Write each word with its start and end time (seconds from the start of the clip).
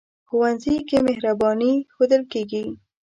ښوونځی 0.27 0.75
کې 0.87 0.97
مهرباني 1.07 1.73
ښودل 1.93 2.23
کېږي 2.31 2.65